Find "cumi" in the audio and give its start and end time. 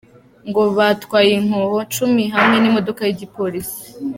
1.93-2.23